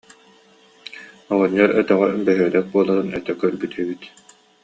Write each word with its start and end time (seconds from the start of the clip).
Оҕонньор 1.33 1.69
өтөҕө 1.79 2.07
бөһүөлэк 2.25 2.65
буоларын 2.71 3.09
өтө 3.17 3.33
көрбүт 3.41 3.73
эбит 3.81 4.01